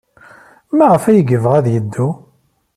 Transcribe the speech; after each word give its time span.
Maɣef 0.77 1.03
ay 1.05 1.19
yebɣa 1.29 1.55
ad 1.59 1.67
yeddu? 1.73 2.09